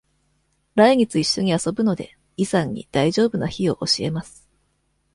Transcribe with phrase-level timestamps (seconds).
[0.73, 4.49] 来月一緒に遊ぶので、イさんに大丈夫な日を教えます。